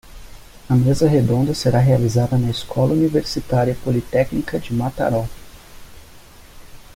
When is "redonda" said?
1.07-1.53